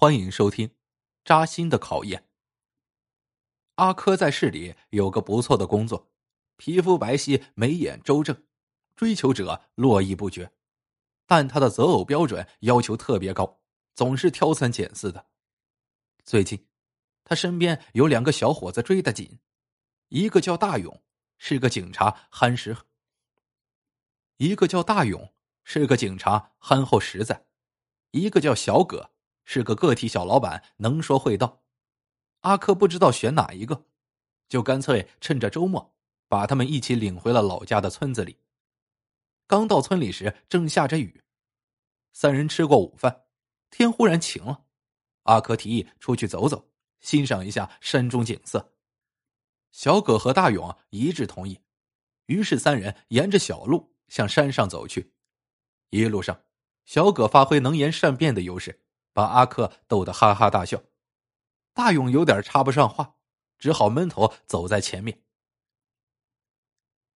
[0.00, 0.68] 欢迎收听
[1.24, 2.20] 《扎心的考验》。
[3.74, 6.12] 阿珂在市里有个不错的工作，
[6.56, 8.44] 皮肤白皙，眉眼周正，
[8.94, 10.52] 追求者络绎不绝。
[11.26, 13.58] 但他的择偶标准要求特别高，
[13.96, 15.26] 总是挑三拣四的。
[16.22, 16.68] 最近，
[17.24, 19.40] 他身边有两个小伙子追得紧，
[20.10, 21.02] 一个叫大勇，
[21.38, 22.72] 是个警察，憨实；
[24.36, 25.34] 一个叫大勇，
[25.64, 27.46] 是个警察，憨厚实在；
[28.12, 29.10] 一个叫小葛。
[29.50, 31.62] 是个个体小老板，能说会道。
[32.40, 33.86] 阿珂不知道选哪一个，
[34.46, 35.96] 就干脆趁着周末
[36.28, 38.36] 把他们一起领回了老家的村子里。
[39.46, 41.24] 刚到村里时，正下着雨。
[42.12, 43.22] 三人吃过午饭，
[43.70, 44.64] 天忽然晴了。
[45.22, 46.68] 阿珂提议出去走走，
[47.00, 48.74] 欣赏一下山中景色。
[49.72, 51.58] 小葛和大勇一致同意。
[52.26, 55.14] 于是三人沿着小路向山上走去。
[55.88, 56.38] 一路上，
[56.84, 58.84] 小葛发挥能言善辩的优势。
[59.18, 60.80] 把阿克逗得哈哈大笑，
[61.72, 63.16] 大勇有点插不上话，
[63.58, 65.24] 只好闷头走在前面。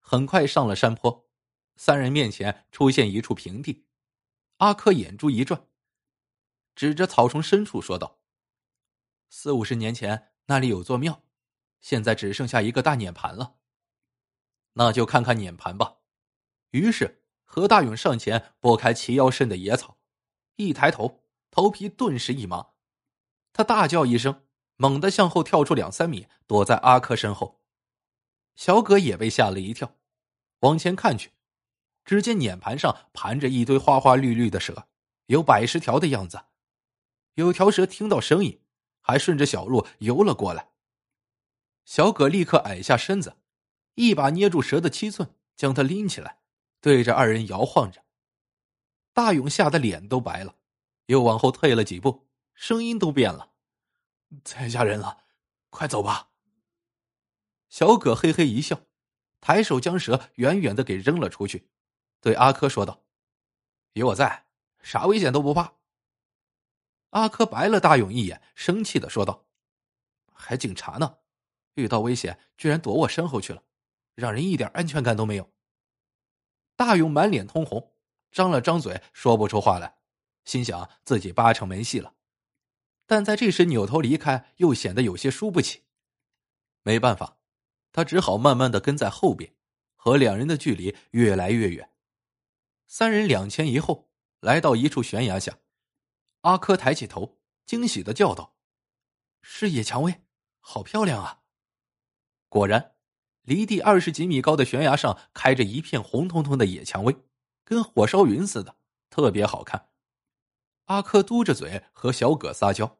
[0.00, 1.30] 很快上了山坡，
[1.76, 3.86] 三人面前出现一处平地。
[4.56, 5.68] 阿克眼珠一转，
[6.74, 8.18] 指着草丛深处说道
[9.30, 11.22] ：“四五十年前那里有座庙，
[11.80, 13.58] 现在只剩下一个大碾盘了。
[14.72, 15.98] 那就看看碾盘吧。”
[16.70, 19.98] 于是何大勇上前拨开齐腰深的野草，
[20.56, 21.21] 一抬头。
[21.52, 22.68] 头皮顿时一麻，
[23.52, 27.60] 他大叫一声，猛地向后跳出两三米，躲在阿珂身后。
[28.56, 29.94] 小葛也被吓了一跳，
[30.60, 31.32] 往前看去，
[32.06, 34.88] 只见碾盘上盘着一堆花花绿绿的蛇，
[35.26, 36.42] 有百十条的样子。
[37.34, 38.62] 有条蛇听到声音，
[39.02, 40.70] 还顺着小路游了过来。
[41.84, 43.36] 小葛立刻矮下身子，
[43.96, 46.40] 一把捏住蛇的七寸，将它拎起来，
[46.80, 48.02] 对着二人摇晃着。
[49.12, 50.54] 大勇吓得脸都白了。
[51.06, 53.52] 又往后退了几步，声音都变了
[54.44, 55.24] ：“太吓人了，
[55.70, 56.30] 快走吧。”
[57.68, 58.80] 小葛嘿嘿一笑，
[59.40, 61.70] 抬手将蛇远远的给扔了出去，
[62.20, 63.04] 对阿珂说道
[63.94, 64.46] ：“有我在，
[64.82, 65.74] 啥危险都不怕。”
[67.10, 69.46] 阿珂白了大勇一眼，生气的说道
[70.32, 71.18] ：“还警察呢，
[71.74, 73.62] 遇到危险居然躲我身后去了，
[74.14, 75.50] 让人一点安全感都没有。”
[76.76, 77.94] 大勇满脸通红，
[78.30, 79.98] 张了张嘴，说不出话来。
[80.44, 82.14] 心想自己八成没戏了，
[83.06, 85.84] 但在这时扭头离开，又显得有些输不起。
[86.82, 87.38] 没办法，
[87.92, 89.54] 他只好慢慢的跟在后边，
[89.94, 91.90] 和两人的距离越来越远。
[92.86, 94.10] 三人两前一后，
[94.40, 95.58] 来到一处悬崖下，
[96.40, 98.56] 阿珂抬起头，惊喜的叫道
[99.40, 100.22] ：“是野蔷薇，
[100.58, 101.42] 好漂亮啊！”
[102.50, 102.96] 果然，
[103.42, 107.16] 离地二十几米高的悬崖上开着一片红彤彤的野蔷薇，
[107.64, 108.76] 跟火烧云似的，
[109.08, 109.90] 特别好看。
[110.86, 112.98] 阿珂嘟着嘴和小葛撒娇：“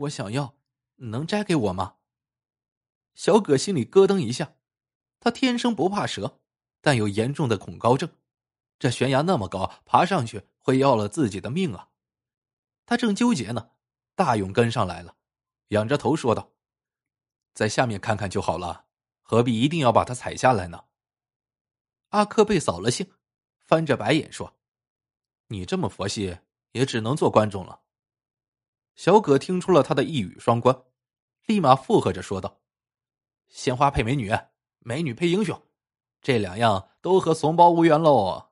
[0.00, 0.56] 我想要，
[0.96, 1.96] 能摘给我吗？”
[3.14, 4.56] 小葛心里咯噔一下，
[5.20, 6.40] 他天生不怕蛇，
[6.80, 8.10] 但有严重的恐高症。
[8.78, 11.90] 这悬崖那么高，爬上去会要了自己的命啊！
[12.86, 13.70] 他正纠结呢，
[14.14, 15.16] 大勇跟上来了，
[15.68, 16.52] 仰着头说道
[17.54, 18.86] ：“在下面看看就好了，
[19.20, 20.84] 何必一定要把它踩下来呢？”
[22.10, 23.12] 阿珂被扫了兴，
[23.58, 24.56] 翻着白眼说
[25.48, 26.38] ：“你这么佛系。”
[26.72, 27.80] 也只能做观众了。
[28.94, 30.82] 小葛听出了他的一语双关，
[31.46, 32.60] 立马附和着说道
[33.48, 34.32] ：“鲜花配美女，
[34.80, 35.60] 美女配英雄，
[36.20, 38.50] 这两样都和怂包无缘喽。”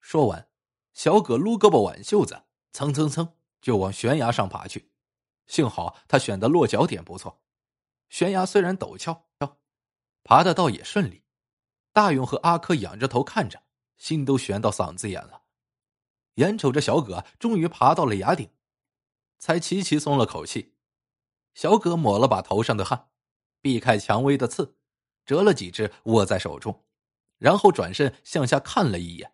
[0.00, 0.48] 说完，
[0.92, 2.42] 小葛撸胳膊挽袖子，
[2.72, 4.90] 蹭蹭蹭就往悬崖上爬去。
[5.46, 7.40] 幸好他选的落脚点不错，
[8.08, 9.26] 悬崖虽然陡峭，
[10.24, 11.22] 爬的倒也顺利。
[11.92, 13.62] 大勇和阿珂仰着头看着，
[13.96, 15.41] 心都悬到嗓子眼了。
[16.34, 18.50] 眼瞅着小葛终于爬到了崖顶，
[19.38, 20.74] 才齐齐松了口气。
[21.54, 23.08] 小葛抹了把头上的汗，
[23.60, 24.76] 避开蔷薇的刺，
[25.26, 26.84] 折了几只握在手中，
[27.38, 29.32] 然后转身向下看了一眼，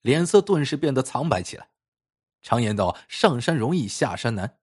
[0.00, 1.68] 脸色顿时变得苍白起来。
[2.40, 4.58] 常言道：“上山容易下山难。”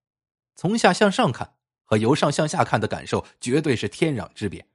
[0.56, 1.56] 从下向上看
[1.86, 4.68] 和由上向下看的感受绝对是天壤之别。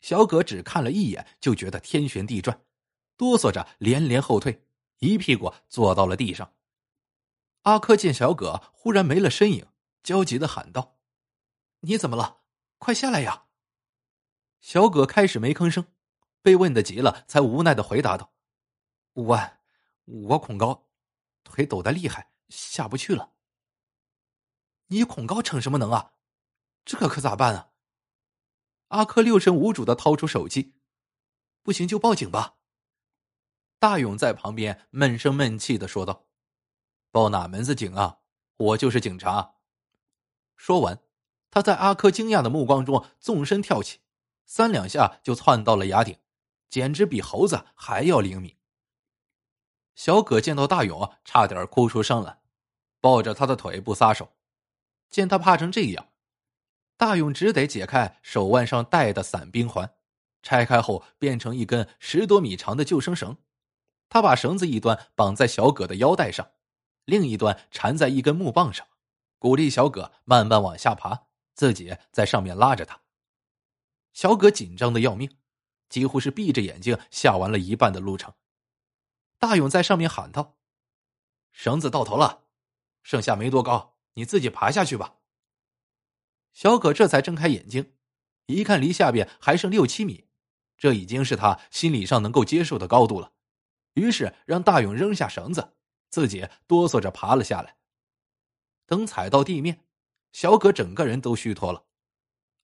[0.00, 2.62] 小葛只看了一眼，就觉得天旋地转，
[3.16, 4.65] 哆嗦着连连后退。
[4.98, 6.54] 一屁股坐到了地上。
[7.62, 9.66] 阿珂见小葛忽然没了身影，
[10.02, 10.98] 焦急的喊道
[11.80, 12.42] ：“你怎么了？
[12.78, 13.46] 快下来呀！”
[14.60, 15.86] 小葛开始没吭声，
[16.42, 18.32] 被问的急了，才无奈的回答道
[19.14, 19.50] ：“我，
[20.04, 20.88] 我恐高，
[21.42, 23.32] 腿抖得厉害，下不去了。”
[24.88, 26.12] 你恐高逞什么能啊？
[26.84, 27.70] 这可咋办啊？
[28.88, 30.76] 阿珂六神无主的掏出手机
[31.64, 32.58] ：“不行就报警吧。”
[33.78, 36.26] 大勇在旁边闷声闷气的说道
[37.12, 38.18] ：“报哪门子警啊？
[38.56, 39.56] 我就是警察。”
[40.56, 41.00] 说完，
[41.50, 44.00] 他在阿珂惊讶的目光中纵身跳起，
[44.46, 46.18] 三两下就窜到了崖顶，
[46.70, 48.56] 简直比猴子还要灵敏。
[49.94, 52.40] 小葛见到大勇，差点哭出声来，
[53.00, 54.32] 抱着他的腿不撒手。
[55.10, 56.08] 见他怕成这样，
[56.96, 59.94] 大勇只得解开手腕上戴的伞兵环，
[60.42, 63.36] 拆开后变成一根十多米长的救生绳。
[64.08, 66.52] 他把绳子一端绑在小葛的腰带上，
[67.04, 68.86] 另一端缠在一根木棒上，
[69.38, 73.02] 鼓励小葛慢慢往下爬，自己在上面拉着他。
[74.12, 75.38] 小葛紧张的要命，
[75.88, 78.32] 几乎是闭着眼睛下完了一半的路程。
[79.38, 80.56] 大勇在上面喊道
[81.52, 82.44] ：“绳子到头了，
[83.02, 85.16] 剩下没多高，你自己爬下去吧。”
[86.54, 87.92] 小葛这才睁开眼睛，
[88.46, 90.26] 一看离下边还剩六七米，
[90.78, 93.32] 这已经是他心理上能够接受的高度了。
[93.96, 95.74] 于是让大勇扔下绳子，
[96.10, 97.76] 自己哆嗦着爬了下来。
[98.84, 99.86] 等踩到地面，
[100.32, 101.86] 小葛整个人都虚脱了。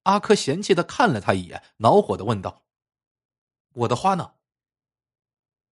[0.03, 2.67] 阿珂嫌弃的看了他一眼，恼火的问道
[3.73, 4.35] ：“我的花呢？”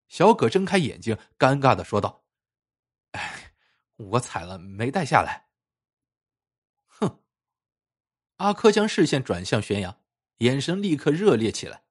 [0.08, 2.24] 小葛睁开眼睛，尴尬的说道
[3.12, 3.52] ：“哎，
[3.96, 5.50] 我踩了，没带下来。”
[6.88, 7.22] 哼！
[8.36, 9.98] 阿珂将视线转向悬崖，
[10.38, 11.84] 眼神立刻热烈起来。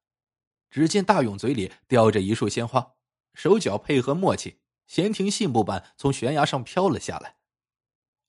[0.71, 2.95] 只见大勇嘴里叼着一束鲜花，
[3.33, 7.37] 手脚配合默契，闲庭信步般从悬崖上飘了下来。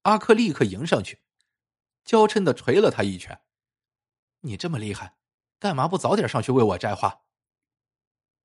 [0.02, 1.22] 阿珂立刻迎上去，
[2.04, 3.42] 娇嗔的捶了他一拳
[4.40, 5.16] ：“你这么厉害，
[5.58, 7.22] 干嘛不早点上去为我摘花？”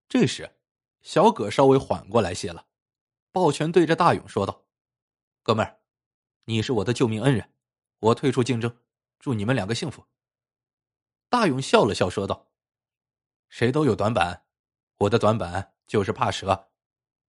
[0.10, 0.58] 这时。
[1.02, 2.66] 小葛稍微缓过来些了，
[3.32, 4.66] 抱拳对着大勇说道
[5.44, 5.80] ：“哥们儿，
[6.46, 7.54] 你是我的救命恩人，
[8.00, 8.76] 我退出竞争，
[9.20, 10.08] 祝你们两个幸福。”
[11.30, 12.50] 大勇笑了笑说道
[13.50, 14.48] ：“谁都有短板，
[14.98, 16.70] 我的短板就是怕蛇。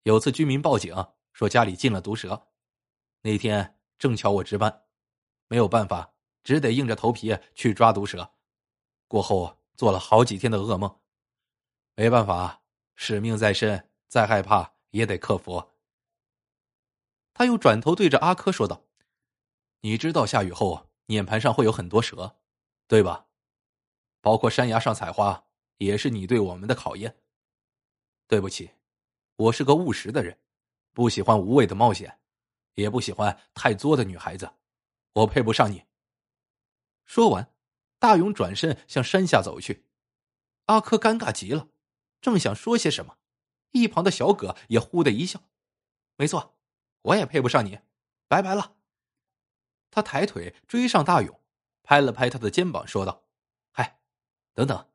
[0.03, 0.94] 有次居民报警
[1.32, 2.49] 说家里进了毒蛇，
[3.23, 4.85] 那天正巧我值班，
[5.49, 6.14] 没有办法，
[6.44, 8.32] 只得硬着头皮去抓毒蛇。
[9.08, 11.00] 过后做了好几天的噩梦，
[11.94, 12.62] 没办法。”
[12.99, 15.73] 使命在身，再害怕也得克服。
[17.35, 18.87] 他又转头对着阿珂说道
[19.82, 22.38] ：“你知道下雨后碾盘上会有很多蛇，
[22.88, 23.26] 对吧？
[24.23, 25.44] 包括山崖上采花，
[25.76, 27.19] 也是你对我们的考验。
[28.26, 28.70] 对不起，
[29.37, 30.38] 我是个务实的人，
[30.93, 32.19] 不喜欢无谓的冒险，
[32.75, 34.50] 也不喜欢太作的女孩子，
[35.12, 35.84] 我配不上你。”
[37.06, 37.52] 说完，
[37.99, 39.87] 大勇转身向山下走去。
[40.67, 41.69] 阿珂尴尬极了。
[42.20, 43.19] 正想说些什么，
[43.70, 45.40] 一旁的小葛也呼的一笑
[46.17, 46.56] ：“没错，
[47.02, 47.78] 我也配不上你，
[48.26, 48.75] 拜拜了。”
[49.93, 51.40] 他抬腿追上大勇，
[51.84, 53.23] 拍了拍他的肩膀，说道
[53.70, 54.00] ：“嗨，
[54.55, 54.90] 等等，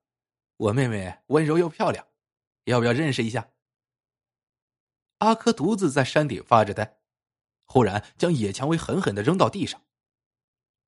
[0.57, 2.05] 我妹妹温柔又漂亮，
[2.65, 3.49] 要不要认识一下？”
[5.19, 6.97] 阿珂独自在山顶发着呆，
[7.65, 9.81] 忽然将野蔷薇狠狠的扔到地上。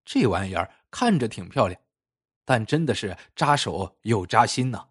[0.04, 1.80] 这玩意儿看着挺漂亮，
[2.44, 4.90] 但真的是扎手又扎心呢。